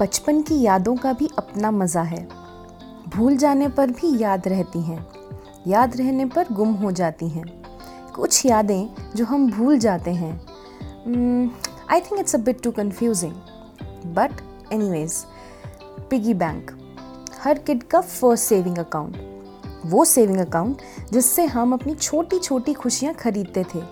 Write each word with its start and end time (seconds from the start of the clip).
बचपन 0.00 0.40
की 0.42 0.60
यादों 0.62 0.94
का 0.96 1.12
भी 1.12 1.28
अपना 1.38 1.70
मज़ा 1.70 2.02
है। 2.02 2.26
भूल 3.08 3.36
जाने 3.36 3.68
पर 3.68 3.90
भी 3.90 4.18
याद 4.22 4.48
रहती 4.48 4.80
हैं। 4.82 5.06
याद 5.66 5.96
रहने 5.96 6.24
पर 6.26 6.52
गुम 6.52 6.72
हो 6.72 6.90
जाती 6.92 7.28
हैं। 7.28 7.44
कुछ 8.14 8.44
यादें 8.46 8.88
जो 9.16 9.24
हम 9.24 9.50
भूल 9.50 9.78
जाते 9.78 10.10
हैं। 10.10 10.32
I 11.90 12.00
think 12.00 12.20
it's 12.20 12.34
a 12.34 12.38
bit 12.38 12.62
too 12.62 12.70
confusing 12.70 13.32
but 14.14 14.40
anyways 14.72 15.24
piggy 16.10 16.34
bank 16.34 16.70
her 17.42 17.58
kid 17.58 17.82
का 17.82 18.00
फ़र्स्ट 18.00 18.44
सेविंग 18.44 18.78
अकाउंट 18.78 19.16
वो 19.86 20.04
सेविंग 20.04 20.38
अकाउंट 20.38 20.82
जिससे 21.12 21.44
हम 21.46 21.72
अपनी 21.72 21.94
छोटी 21.94 22.38
छोटी 22.38 22.72
खुशियाँ 22.72 23.14
खरीदते 23.14 23.64
थे। 23.74 23.82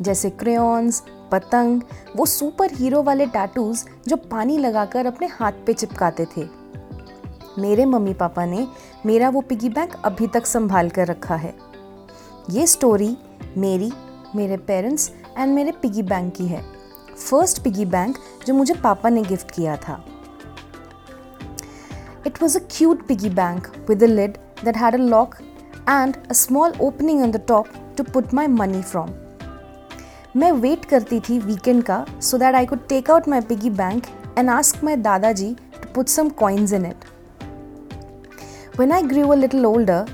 जैसे 0.00 0.30
क्रेयॉन्स 0.30 1.02
पतंग 1.34 1.82
वो 2.16 2.26
सुपर 2.26 2.72
हीरो 2.74 3.02
वाले 3.02 3.26
टैटूज 3.28 3.84
जो 4.08 4.16
पानी 4.30 4.58
लगाकर 4.58 5.06
अपने 5.06 5.26
हाथ 5.32 5.64
पे 5.66 5.72
चिपकाते 5.72 6.26
थे। 6.36 6.46
मेरे 7.58 7.84
मम्मी 7.86 8.14
पापा 8.14 8.44
ने 8.44 8.66
मेरा 9.06 9.28
वो 9.28 9.40
पिगी 9.40 9.68
बैंक 9.68 9.94
अभी 10.04 10.26
तक 10.26 10.46
संभाल 10.46 10.88
कर 10.90 11.06
रखा 11.06 11.34
है। 11.36 11.54
ये 12.50 12.66
स्टोरी 12.66 13.16
मेरी, 13.56 13.92
मेरे 14.36 14.56
पेरेंट्स 14.56 15.10
एंड 15.38 15.54
मेरे 15.54 15.72
पिगी 15.72 16.02
बैंक 16.02 16.34
की 16.34 16.46
है। 16.46 16.62
फ़र्स्ट 17.18 17.62
पिगी 17.62 17.84
बैंक 17.86 18.16
जो 18.46 18.54
मुझे 18.54 18.74
पापा 18.74 19.08
ने 19.08 19.22
गिफ्ट 19.22 19.50
किया 19.50 19.76
था। 19.78 20.04
It 22.26 22.42
was 22.42 22.58
a 22.58 22.60
cute 22.70 23.06
piggy 23.06 23.30
bank 23.30 23.68
with 23.88 24.02
a 24.02 24.06
lid 24.06 24.36
that 24.64 24.76
had 24.76 24.94
a 24.94 24.98
lock 24.98 25.34
and 25.88 26.16
a 26.30 26.32
small 26.34 26.74
opening 26.80 27.22
on 27.22 27.30
the 27.30 27.44
top 27.48 27.66
to 27.96 28.04
put 28.04 28.34
my 28.34 28.46
money 28.46 28.82
from 28.82 29.10
मैं 30.36 30.50
wait 30.52 30.84
करती 30.84 31.18
थी 31.20 31.38
वीकेंड 31.38 31.82
का 31.82 32.04
so 32.20 32.38
that 32.38 32.54
I 32.54 32.66
could 32.66 32.86
take 32.88 33.10
out 33.10 33.28
my 33.28 33.40
piggy 33.40 33.70
bank 33.70 34.06
and 34.38 34.50
ask 34.50 34.84
my 34.84 34.96
dadaji 34.96 35.54
to 35.82 35.88
put 35.94 36.08
some 36.08 36.28
coins 36.28 36.72
in 36.72 36.86
it 36.86 37.04
when 38.80 38.92
I 38.92 39.02
grew 39.02 39.28
a 39.28 39.34
little 39.34 39.66
older 39.66 40.06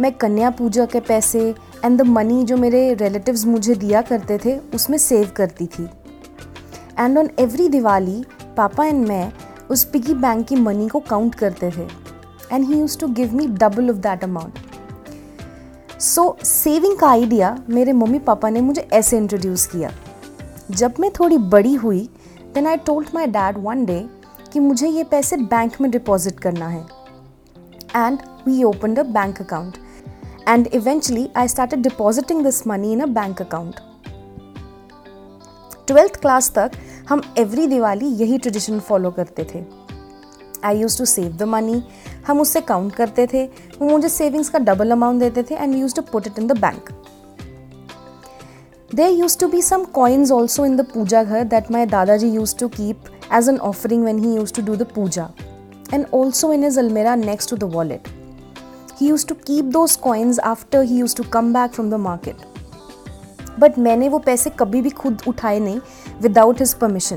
मैं 0.00 0.12
कन्या 0.12 0.50
पूजा 0.50 0.86
के 0.86 1.00
पैसे 1.00 1.54
and 1.84 1.98
the 1.98 2.02
money 2.02 2.42
जो 2.44 2.56
मेरे 2.56 2.94
relatives 2.94 3.44
मुझे 3.46 3.74
दिया 3.74 4.02
करते 4.02 4.38
थे, 4.44 4.56
उसमें 4.74 4.96
सेव 4.98 5.30
करती 5.36 5.66
थी. 5.66 5.88
एंड 6.98 7.18
ऑन 7.18 7.30
एवरी 7.38 7.68
दिवाली, 7.68 8.24
पापा 8.56 8.84
एंड 8.84 9.06
मैं 9.08 9.32
उस 9.70 9.84
पिगी 9.84 10.14
बैंक 10.14 10.46
की 10.46 10.56
मनी 10.56 10.88
को 10.88 11.00
काउंट 11.00 11.34
करते 11.34 11.70
थे. 11.70 11.86
And 12.52 12.64
he 12.64 12.78
used 12.78 12.98
to 12.98 13.08
give 13.08 13.34
me 13.34 13.46
double 13.46 13.90
of 13.90 13.96
that 13.98 14.24
amount 14.24 14.75
so 16.06 16.22
so, 16.22 16.44
saving 16.46 16.96
का 16.98 17.08
आइडिया 17.08 17.48
मेरे 17.68 17.92
मम्मी 17.92 18.18
पापा 18.18 18.48
ने 18.48 18.60
मुझे 18.60 18.80
ऐसे 18.92 19.16
इंट्रोड्यूस 19.16 19.66
किया। 19.66 19.90
जब 20.70 20.94
मैं 21.00 21.10
थोड़ी 21.10 21.38
बड़ी 21.38 21.74
हुई 21.74 22.00
then 22.54 22.66
I 22.66 22.76
told 22.76 23.08
my 23.14 23.26
dad 23.26 23.56
one 23.58 23.84
day 23.84 23.98
कि 24.52 24.60
मुझे 24.60 24.88
ये 24.88 25.04
पैसे 25.04 25.36
बैंक 25.36 25.80
में 25.80 25.90
डिपॉजिट 25.90 26.38
करना 26.40 26.68
है। 26.68 26.84
And 27.96 28.18
we 28.46 28.62
open 28.64 28.94
a 28.96 29.02
bank 29.02 29.40
account 29.40 29.78
and 30.48 30.66
eventually 30.66 31.28
I 31.36 31.48
start 31.48 31.74
depositing 31.74 32.44
this 32.44 32.66
money 32.66 32.92
in 32.92 33.00
a 33.00 33.06
bank 33.06 33.42
account 33.42 33.80
twelfth 35.86 36.20
class 36.20 36.50
तक 36.58 36.78
हम 37.08 37.22
एवरी 37.38 37.66
दिवाली 37.66 38.06
यही 38.22 38.38
ट्रेडिशन 38.38 38.80
फॉलो 38.80 39.10
करते 39.10 39.46
थे। 39.54 39.64
I 40.66 40.78
used 40.78 40.98
to 40.98 41.04
save 41.04 41.32
the 41.36 41.42
money 41.48 41.82
हम 42.26 42.40
उससे 42.40 42.60
काउंट 42.62 42.94
करते 42.94 43.26
थे। 43.32 43.44
वो 43.78 43.88
मुझे 43.88 44.08
सेविंग्स 44.08 44.48
का 44.48 44.58
डबल 44.60 44.90
अमाउंट 44.90 45.20
देते 45.20 45.42
थे 45.42 45.54
and 45.54 45.74
used 45.74 45.94
to 45.96 46.02
put 46.12 46.26
it 46.26 46.38
in 46.38 46.46
the 46.46 46.58
bank 46.60 46.90
there 48.94 49.10
used 49.10 49.38
to 49.38 49.48
be 49.48 49.62
some 49.62 49.84
coins 49.94 50.32
also 50.32 50.64
in 50.66 50.76
the 50.76 50.86
puja 50.94 51.22
ghar 51.24 51.44
that 51.44 51.70
my 51.70 51.86
dadaji 51.86 52.28
used 52.30 52.56
to 52.58 52.68
keep 52.68 53.04
as 53.34 53.48
an 53.48 53.58
offering 53.68 54.04
when 54.04 54.18
he 54.18 54.34
used 54.34 54.54
to 54.54 54.62
do 54.62 54.76
the 54.76 54.86
puja. 54.94 55.28
And 55.94 56.06
also 56.14 56.52
in 56.52 56.64
is 56.64 56.78
almirah 56.78 57.14
next 57.14 57.50
to 57.50 57.56
the 57.56 57.72
wallet 57.72 58.08
he 59.00 59.08
used 59.08 59.26
to 59.26 59.34
keep 59.36 59.64
those 59.72 59.96
coins 60.02 60.38
after 60.40 60.82
he 60.82 60.98
used 60.98 61.16
to 61.16 61.22
come 61.32 61.52
back 61.52 61.70
from 61.70 61.90
the 61.90 61.94
market 62.00 62.36
but 63.60 63.78
मैंने 63.78 64.08
वो 64.08 64.18
पैसे 64.18 64.50
कभी 64.58 64.80
भी 64.82 64.90
खुद 64.92 65.22
उठाए 65.28 65.58
नहीं 65.58 65.80
without 66.22 66.60
his 66.60 66.74
permission 66.74 67.16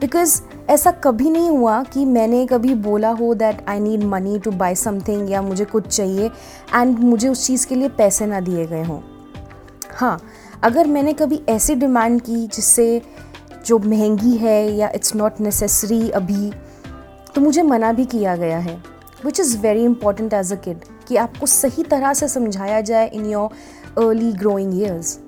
because 0.00 0.40
ऐसा 0.68 0.90
कभी 0.90 1.30
नहीं 1.30 1.48
हुआ 1.50 1.82
कि 1.82 2.04
मैंने 2.04 2.46
कभी 2.46 2.74
बोला 2.74 3.10
हो 3.10 3.34
that 3.34 3.68
I 3.68 3.80
need 3.80 4.04
money 4.04 4.38
to 4.38 4.50
buy 4.50 4.74
something 4.74 5.30
या 5.30 5.42
मुझे 5.42 5.64
कुछ 5.64 5.86
चाहिए 5.86 6.30
एंड 6.74 6.98
मुझे 6.98 7.28
उस 7.28 7.46
चीज़ 7.46 7.66
के 7.66 7.74
लिए 7.74 7.88
पैसे 7.88 8.26
ना 8.26 8.40
दिए 8.40 8.66
गए 8.66 8.82
हों। 8.84 9.00
हाँ 9.94 10.18
अगर 10.64 10.86
मैंने 10.86 11.12
कभी 11.12 11.40
ऐसी 11.48 11.74
डिमांड 11.74 12.20
की 12.20 12.46
जिससे 12.46 13.02
जो 13.66 13.78
महँगी 13.78 14.36
है 14.36 14.70
या 14.72 14.90
इट्स 14.94 15.14
नॉट 15.16 15.40
नेसेसरी 15.40 16.08
अभी 16.10 16.50
तो 17.34 17.40
मुझे 17.40 17.62
मना 17.62 17.92
भी 17.92 18.04
किया 18.04 18.36
गया 18.36 18.58
है 18.58 18.76
which 19.24 19.40
is 19.40 19.56
very 19.58 19.84
important 19.84 20.34
as 20.34 20.52
a 20.52 20.56
kid 20.56 20.84
कि 21.08 21.16
आपको 21.16 21.46
सही 21.46 21.82
तरह 21.82 22.12
से 22.14 22.28
समझाया 22.28 22.80
जाए 22.80 23.08
in 23.08 23.26
your 23.26 24.04
early 24.04 24.32
growing 24.32 24.80
years 24.82 25.18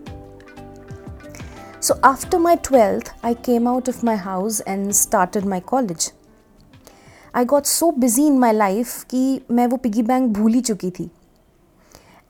So 1.83 1.95
after 2.03 2.39
my 2.39 2.57
12th, 2.57 3.11
I 3.25 3.33
came 3.33 3.67
out 3.67 3.89
of 3.89 4.03
my 4.03 4.15
house 4.15 4.61
and 4.61 4.95
started 4.95 5.47
my 5.47 5.61
college. 5.61 6.11
I 7.33 7.45
got 7.45 7.67
so 7.67 7.91
busy 7.91 8.27
in 8.27 8.39
my 8.39 8.51
life 8.53 8.93
कि 9.11 9.41
मैं 9.51 9.67
वो 9.67 9.77
पिगी 9.77 10.03
बैंक 10.03 10.29
भूल 10.37 10.53
ही 10.53 10.61
चुकी 10.61 10.91
थी। 10.91 11.05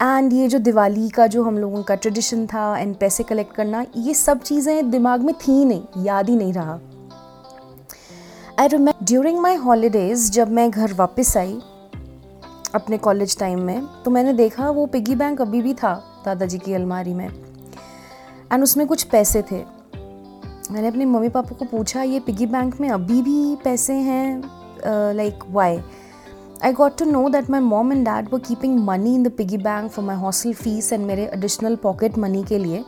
एंड 0.00 0.32
ये 0.32 0.46
जो 0.48 0.58
दिवाली 0.58 1.08
का 1.08 1.26
जो 1.26 1.42
हम 1.44 1.58
लोगों 1.58 1.82
का 1.82 1.94
ट्रेडिशन 1.94 2.46
था 2.46 2.76
एंड 2.78 2.94
पैसे 2.96 3.22
कलेक्ट 3.22 3.54
करना 3.56 3.84
ये 3.96 4.14
सब 4.14 4.42
चीज़ें 4.42 4.90
दिमाग 4.90 5.24
में 5.24 5.34
थी 5.38 5.64
नहीं 5.64 6.04
याद 6.04 6.28
ही 6.30 6.36
नहीं 6.36 6.52
रहा। 6.52 6.80
I 8.58 8.68
remember 8.68 9.04
during 9.04 9.38
my 9.38 9.56
holidays 9.66 10.30
जब 10.32 10.52
मैं 10.52 10.70
घर 10.70 10.94
वापस 10.94 11.36
आई 11.36 11.60
अपने 12.74 12.98
कॉलेज 12.98 13.38
टाइम 13.38 13.62
में 13.62 13.86
तो 14.04 14.10
मैंने 14.10 14.32
देखा 14.32 14.70
वो 14.70 14.86
पिगी 14.86 15.14
बैंक 15.14 15.40
अभी 15.40 15.62
भी 15.62 15.74
था 15.74 15.94
दादाजी 16.24 16.58
की 16.58 16.74
अलमारी 16.74 17.14
में। 17.14 17.28
एंड 18.52 18.62
उसमें 18.62 18.86
कुछ 18.86 19.02
पैसे 19.02 19.42
थे। 19.42 19.62
मैंने 20.70 20.88
अपने 20.88 21.04
मम्मी 21.04 21.28
पापा 21.28 21.56
को 21.56 21.64
पूछा, 21.64 22.02
ये 22.02 22.20
पिगी 22.20 22.46
बैंक 22.46 22.80
में 22.80 22.88
अभी 22.90 23.22
भी 23.22 23.56
पैसे 23.64 23.92
हैं? 23.92 24.42
Like 25.14 25.44
why 25.50 25.78
I 26.64 26.72
got 26.72 26.96
to 26.98 27.04
know 27.04 27.28
that 27.28 27.50
my 27.50 27.60
mom 27.60 27.92
and 27.92 28.04
dad 28.04 28.28
वो 28.32 28.38
keeping 28.38 28.78
money 28.84 29.14
in 29.14 29.22
the 29.22 29.30
piggy 29.30 29.56
bank 29.56 29.90
for 29.90 30.04
my 30.04 30.16
hostel 30.16 30.52
fees 30.54 30.92
and 30.92 31.06
मेरे 31.06 31.30
एडिशनल 31.34 31.76
पॉकेट 31.76 32.18
मनी 32.18 32.42
के 32.42 32.58
लिए, 32.58 32.84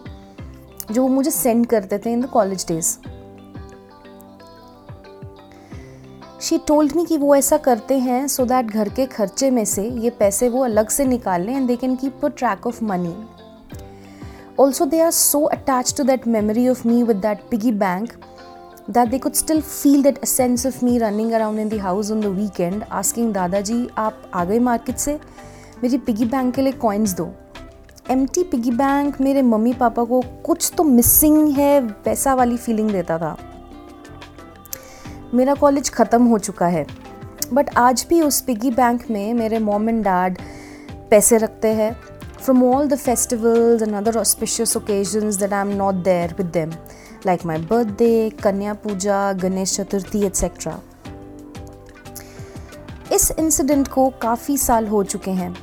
जो 0.93 1.03
वो 1.03 1.09
मुझे 1.09 1.31
सेंड 1.31 1.67
करते 1.67 1.99
थे 1.99 2.13
in 2.13 2.21
the 2.21 2.27
college 2.27 2.67
days 2.69 2.97
she 6.41 6.59
told 6.59 6.97
me 6.97 7.05
कि 7.05 7.17
वो 7.17 7.35
ऐसा 7.37 7.57
करते 7.57 7.99
हैं 7.99 8.27
सो 8.29 8.43
so 8.43 8.49
दैट 8.49 8.67
घर 8.67 8.89
के 8.89 9.07
खर्चे 9.07 9.51
में 9.51 9.65
से 9.65 9.89
ये 9.89 10.11
पैसे 10.11 10.49
वो 10.49 10.65
अलग 10.65 10.89
से 10.89 11.05
निकाल 11.05 11.43
लें 11.43 11.55
and 11.57 11.67
they 11.67 11.77
can 11.77 11.97
keep 11.97 12.25
a 12.25 12.29
track 12.29 12.67
of 12.67 12.85
money 12.85 13.15
Also, 14.57 14.85
they 14.85 15.01
are 15.01 15.13
so 15.13 15.49
attached 15.49 15.97
to 15.97 16.05
that 16.05 16.27
memory 16.27 16.67
of 16.67 16.85
me 16.85 17.03
with 17.03 17.23
that 17.23 17.51
piggy 17.51 17.71
bank 17.73 18.15
that 18.89 19.11
they 19.11 19.19
could 19.19 19.35
still 19.35 19.63
feel 19.63 20.03
that 20.03 20.27
sense 20.27 20.65
of 20.65 20.83
me 20.83 20.99
running 20.99 21.33
around 21.33 21.59
in 21.59 21.69
the 21.69 21.79
house 21.79 22.11
on 22.11 22.21
the 22.21 22.31
weekend 22.31 22.85
asking 22.91 23.33
दादाजी 23.33 23.87
आप 23.99 24.31
आ 24.35 24.45
गए 24.45 24.59
market 24.59 24.97
से 24.97 25.19
मेरी 25.83 25.99
piggy 25.99 26.25
bank 26.25 26.55
के 26.55 26.63
लिए 26.63 26.73
coins 26.83 27.13
दो 27.17 27.31
M 28.11 28.27
T 28.35 28.43
piggy 28.51 28.71
bank 28.77 29.21
मेरे 29.21 29.43
mummy 29.43 29.73
papa 29.81 30.05
को 30.05 30.21
कुछ 30.47 30.73
तो 30.77 30.85
मिसिंग 30.85 31.49
है 31.57 31.81
वैसा 31.81 32.35
वाली 32.35 32.57
फीलिंग 32.57 32.91
देता 32.91 33.19
था 33.19 33.37
मेरा 35.35 35.55
कॉलेज 35.55 35.91
ख़त्म 35.91 36.27
हो 36.27 36.39
चुका 36.39 36.67
है 36.67 36.87
बट 37.53 37.71
आज 37.79 38.07
भी 38.09 38.21
उस 38.23 38.41
पिगी 38.41 38.71
बैंक 38.71 39.11
में 39.11 39.33
मेरे 39.35 39.59
मॉम 39.61 39.89
एंड 39.89 40.05
डैड 40.05 40.39
पैसे 41.11 41.39
रखते 41.39 41.69
हैं 41.75 41.95
from 42.45 42.63
all 42.63 42.89
the 42.89 42.97
festivals 42.97 43.83
and 43.83 43.95
other 43.95 44.19
auspicious 44.19 44.75
occasions 44.77 45.39
that 45.39 45.53
I'm 45.53 45.77
not 45.77 46.03
there 46.05 46.31
with 46.37 46.53
them, 46.53 46.73
like 47.25 47.45
my 47.45 47.59
birthday, 47.59 48.31
Kanya 48.31 48.75
Puja, 48.75 49.19
Ganesh 49.39 49.77
Chaturthi, 49.77 50.25
etc. 50.25 50.79
इस 53.13 53.31
इंसिडेंट 53.39 53.89
को 53.89 54.09
काफ़ी 54.23 54.57
साल 54.59 54.87
हो 54.89 55.03
चुके 55.05 55.31
हैं 55.31 55.55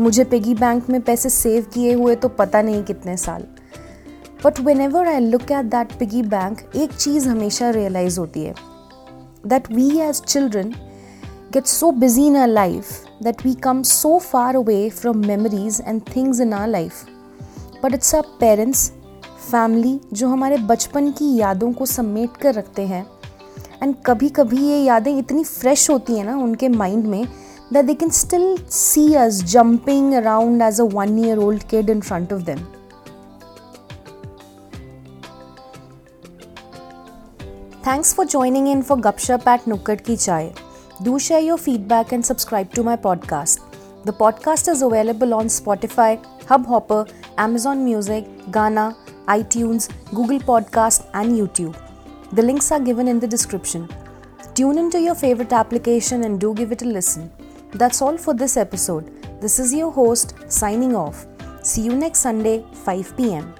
मुझे 0.00 0.24
पिगी 0.24 0.54
बैंक 0.54 0.88
में 0.90 1.00
पैसे 1.02 1.30
सेव 1.30 1.66
किए 1.74 1.94
हुए 1.94 2.14
तो 2.16 2.28
पता 2.38 2.62
नहीं 2.62 2.82
कितने 2.84 3.16
साल 3.16 3.42
but 4.44 4.60
whenever 4.80 5.08
I 5.08 5.20
look 5.20 5.50
at 5.52 5.64
that 5.74 5.92
piggy 5.98 6.22
bank 6.34 6.60
एक 6.76 6.92
चीज़ 6.92 7.28
हमेशा 7.28 7.70
रियलाइज़ 7.78 8.18
होती 8.20 8.44
है 8.44 8.54
that 9.46 9.70
we 9.72 9.88
as 10.00 10.22
children 10.22 10.74
get 11.52 11.66
so 11.66 11.90
busy 11.90 12.28
in 12.28 12.36
our 12.36 12.46
life 12.46 13.09
that 13.20 13.44
we 13.44 13.54
come 13.56 13.82
so 13.84 14.18
far 14.20 14.56
away 14.56 14.90
from 14.90 15.20
memories 15.22 15.80
and 15.80 16.04
things 16.06 16.40
in 16.40 16.52
our 16.52 16.68
life. 16.68 17.04
But 17.82 17.94
it's 17.94 18.14
our 18.14 18.26
parents, 18.40 18.90
family 19.50 19.98
जो 20.12 20.28
हमारे 20.28 20.56
बचपन 20.66 21.10
की 21.18 21.34
यादों 21.36 21.72
को 21.72 21.86
समेट 21.86 22.36
कर 22.42 22.54
रखते 22.54 22.82
हैं 22.86 23.04
एंड 23.82 23.94
कभी 24.06 24.28
कभी 24.38 24.66
ये 24.66 24.82
यादें 24.84 25.16
इतनी 25.18 25.44
फ्रेश 25.44 25.88
होती 25.90 26.16
हैं 26.16 26.24
ना 26.24 26.36
उनके 26.42 26.68
माइंड 26.68 27.06
में 27.06 27.24
that 27.72 27.84
they 27.84 27.94
can 27.94 28.10
still 28.18 28.56
see 28.70 29.12
us 29.14 29.42
jumping 29.52 30.12
around 30.14 30.62
as 30.62 30.80
a 30.80 30.84
one 30.92 31.18
year 31.24 31.38
old 31.38 31.62
kid 31.70 31.90
in 31.90 32.00
front 32.00 32.32
of 32.32 32.42
them 32.42 32.66
Thanks 37.84 38.10
for 38.12 38.24
joining 38.26 38.66
in 38.66 38.82
for 38.82 38.96
Gupshup 38.98 39.46
at 39.46 39.62
Nukkad 39.64 40.02
Ki 40.06 40.16
Chai. 40.18 40.52
Do 41.02 41.18
share 41.18 41.40
your 41.40 41.56
feedback 41.56 42.12
and 42.12 42.24
subscribe 42.24 42.74
to 42.74 42.82
my 42.82 42.94
podcast. 42.94 43.60
The 44.04 44.12
podcast 44.12 44.68
is 44.68 44.82
available 44.82 45.32
on 45.32 45.46
Spotify, 45.46 46.22
Hubhopper, 46.44 47.10
Amazon 47.38 47.82
Music, 47.82 48.26
Ghana, 48.52 48.94
iTunes, 49.26 49.88
Google 50.10 50.38
Podcast, 50.40 51.08
and 51.14 51.32
YouTube. 51.32 51.74
The 52.32 52.42
links 52.42 52.70
are 52.70 52.80
given 52.80 53.08
in 53.08 53.18
the 53.18 53.26
description. 53.26 53.88
Tune 54.54 54.76
into 54.76 55.00
your 55.00 55.14
favorite 55.14 55.54
application 55.54 56.24
and 56.24 56.38
do 56.38 56.52
give 56.52 56.70
it 56.70 56.82
a 56.82 56.84
listen. 56.84 57.30
That's 57.72 58.02
all 58.02 58.18
for 58.18 58.34
this 58.34 58.58
episode. 58.58 59.10
This 59.40 59.58
is 59.58 59.72
your 59.72 59.90
host 59.90 60.34
signing 60.48 60.94
off. 60.94 61.26
See 61.62 61.80
you 61.80 61.96
next 61.96 62.18
Sunday, 62.18 62.62
5 62.84 63.16
pm. 63.16 63.54